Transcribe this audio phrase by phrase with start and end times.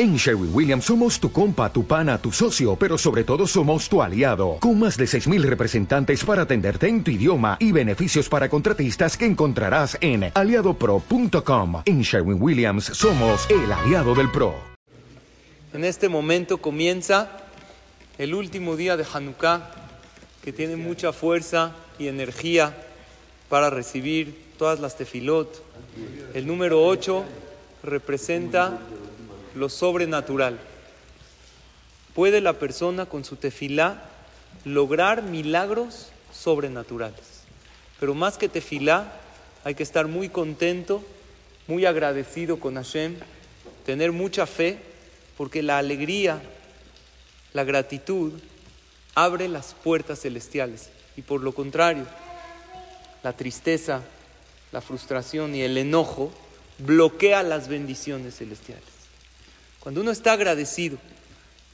[0.00, 4.00] En Sherwin Williams somos tu compa, tu pana, tu socio, pero sobre todo somos tu
[4.00, 9.16] aliado, con más de 6.000 representantes para atenderte en tu idioma y beneficios para contratistas
[9.16, 11.82] que encontrarás en aliadopro.com.
[11.84, 14.54] En Sherwin Williams somos el aliado del PRO.
[15.72, 17.32] En este momento comienza
[18.18, 19.68] el último día de Hanukkah,
[20.44, 22.72] que tiene mucha fuerza y energía
[23.48, 25.60] para recibir todas las tefilot.
[26.34, 27.24] El número 8
[27.82, 28.78] representa
[29.58, 30.58] lo sobrenatural.
[32.14, 34.04] ¿Puede la persona con su tefilá
[34.64, 37.42] lograr milagros sobrenaturales?
[38.00, 39.12] Pero más que tefilá,
[39.64, 41.02] hay que estar muy contento,
[41.66, 43.16] muy agradecido con Hashem,
[43.84, 44.78] tener mucha fe,
[45.36, 46.40] porque la alegría,
[47.52, 48.32] la gratitud,
[49.14, 50.90] abre las puertas celestiales.
[51.16, 52.06] Y por lo contrario,
[53.24, 54.02] la tristeza,
[54.70, 56.30] la frustración y el enojo
[56.78, 58.97] bloquea las bendiciones celestiales.
[59.80, 60.98] Cuando uno está agradecido,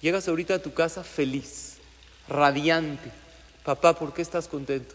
[0.00, 1.74] llegas ahorita a tu casa feliz,
[2.28, 3.10] radiante.
[3.64, 4.94] Papá, ¿por qué estás contento?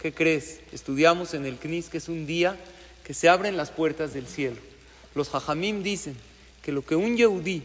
[0.00, 0.60] ¿Qué crees?
[0.72, 2.56] Estudiamos en el CNIS que es un día
[3.04, 4.56] que se abren las puertas del cielo.
[5.14, 6.16] Los jajamim dicen
[6.62, 7.62] que lo que un yehudí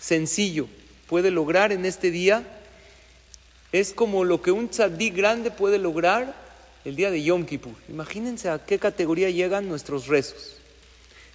[0.00, 0.66] sencillo
[1.06, 2.42] puede lograr en este día
[3.70, 6.34] es como lo que un tzadí grande puede lograr
[6.84, 7.74] el día de Yom Kippur.
[7.88, 10.56] Imagínense a qué categoría llegan nuestros rezos.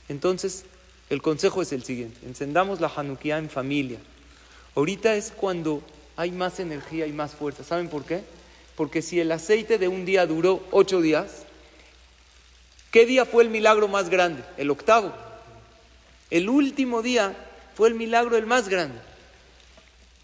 [0.10, 0.66] Entonces,
[1.10, 4.00] el consejo es el siguiente, encendamos la Hanukkah en familia.
[4.76, 5.82] Ahorita es cuando
[6.18, 7.64] hay más energía y más fuerza.
[7.64, 8.24] ¿Saben por qué?
[8.76, 11.44] Porque si el aceite de un día duró ocho días,
[12.92, 14.44] ¿qué día fue el milagro más grande?
[14.58, 15.14] El octavo.
[16.30, 17.36] El último día
[17.76, 19.00] fue el milagro el más grande.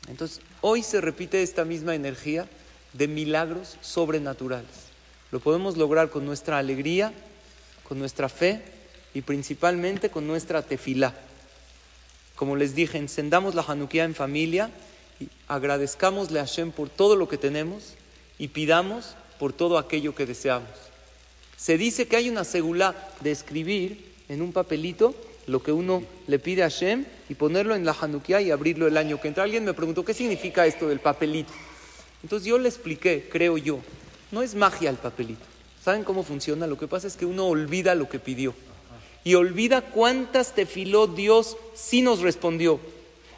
[0.08, 2.48] Entonces, hoy se repite esta misma energía
[2.92, 4.92] de milagros sobrenaturales.
[5.32, 7.14] Lo podemos lograr con nuestra alegría,
[7.88, 8.62] con nuestra fe
[9.14, 11.14] y principalmente con nuestra tefilá.
[12.36, 14.72] Como les dije, encendamos la Hanukkah en familia
[15.20, 17.94] y agradezcamosle a Hashem por todo lo que tenemos
[18.40, 20.70] y pidamos por todo aquello que deseamos.
[21.58, 26.40] Se dice que hay una segula de escribir en un papelito lo que uno le
[26.40, 29.44] pide a Hashem y ponerlo en la Hanukkah y abrirlo el año que entra.
[29.44, 31.54] Alguien me preguntó, ¿qué significa esto del papelito?
[32.24, 33.80] Entonces yo le expliqué, creo yo,
[34.32, 35.46] no es magia el papelito.
[35.84, 36.66] ¿Saben cómo funciona?
[36.66, 38.56] Lo que pasa es que uno olvida lo que pidió
[39.24, 42.80] y olvida cuántas tefiló Dios sí nos respondió.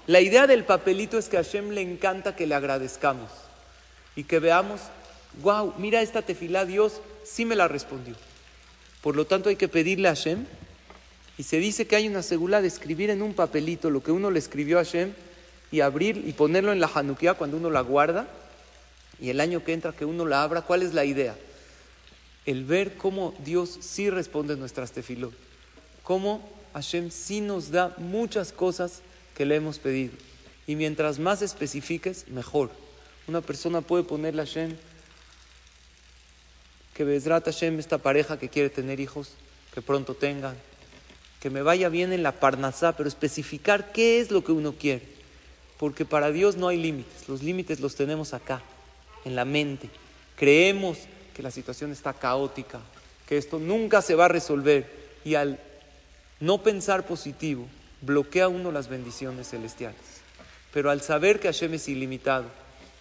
[0.07, 3.29] La idea del papelito es que a Hashem le encanta que le agradezcamos
[4.15, 4.81] y que veamos,
[5.41, 8.15] wow, mira esta tefilá, Dios sí me la respondió.
[9.01, 10.45] Por lo tanto hay que pedirle a Hashem
[11.37, 14.31] y se dice que hay una segula de escribir en un papelito lo que uno
[14.31, 15.13] le escribió a Hashem
[15.71, 18.27] y abrir y ponerlo en la Hanukkah cuando uno la guarda
[19.19, 20.61] y el año que entra que uno la abra.
[20.61, 21.35] ¿Cuál es la idea?
[22.45, 25.33] El ver cómo Dios sí responde nuestras tefilot
[26.05, 26.39] cómo
[26.73, 29.01] Hashem sí nos da muchas cosas
[29.35, 30.13] que le hemos pedido.
[30.67, 32.71] Y mientras más especifiques, mejor.
[33.27, 34.77] Una persona puede ponerle a Hashem
[36.93, 39.31] que Bezrat Hashem, esta pareja que quiere tener hijos,
[39.73, 40.55] que pronto tengan,
[41.41, 45.03] que me vaya bien en la parnasá, pero especificar qué es lo que uno quiere.
[45.77, 48.61] Porque para Dios no hay límites, los límites los tenemos acá,
[49.25, 49.89] en la mente.
[50.37, 50.99] Creemos
[51.35, 52.79] que la situación está caótica,
[53.27, 54.89] que esto nunca se va a resolver
[55.25, 55.59] y al
[56.39, 57.67] no pensar positivo
[58.01, 59.99] bloquea uno las bendiciones celestiales.
[60.73, 62.45] Pero al saber que Hashem es ilimitado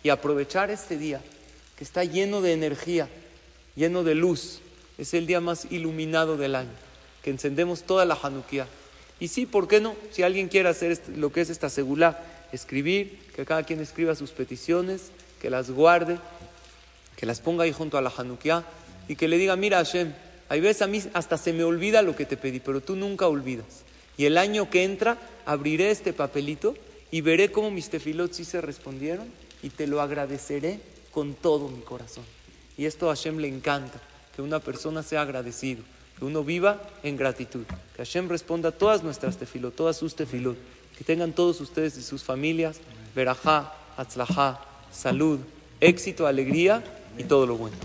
[0.03, 1.21] y aprovechar este día
[1.77, 3.09] que está lleno de energía,
[3.75, 4.61] lleno de luz,
[4.99, 6.71] es el día más iluminado del año,
[7.23, 8.69] que encendemos toda la Hanukkah.
[9.19, 9.97] Y sí, ¿por qué no?
[10.13, 12.23] Si alguien quiere hacer este, lo que es esta segula,
[12.53, 16.19] escribir, que cada quien escriba sus peticiones, que las guarde,
[17.17, 18.65] que las ponga ahí junto a la Hanukkah
[19.09, 20.13] y que le diga, mira Hashem,
[20.49, 23.29] hay veces a mí hasta se me olvida lo que te pedí, pero tú nunca
[23.29, 23.85] olvidas.
[24.17, 26.75] Y el año que entra abriré este papelito
[27.11, 29.27] y veré cómo mis tefilot sí se respondieron
[29.63, 30.81] y te lo agradeceré
[31.13, 32.25] con todo mi corazón.
[32.77, 34.01] Y esto a Hashem le encanta,
[34.35, 35.83] que una persona sea agradecido,
[36.19, 37.65] que uno viva en gratitud,
[37.97, 40.57] que Hashem responda a todas nuestras tefilot, todas sus tefilot,
[40.99, 42.81] que tengan todos ustedes y sus familias,
[43.15, 44.61] verajá, atzlajá,
[44.93, 45.39] salud,
[45.81, 46.83] éxito, alegría
[47.17, 47.77] y todo lo bueno.